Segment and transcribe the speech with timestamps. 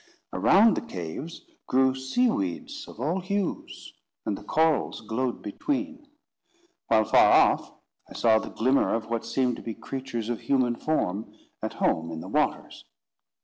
[0.33, 3.93] Around the caves grew sea weeds of all hues,
[4.25, 6.07] and the corals glowed between;
[6.87, 7.71] while far off,
[8.09, 12.11] I saw the glimmer of what seemed to be creatures of human form at home
[12.11, 12.83] in the waters.